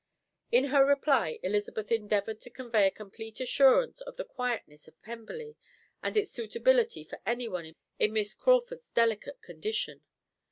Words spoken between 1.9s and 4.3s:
endeavoured to convey a complete assurance of the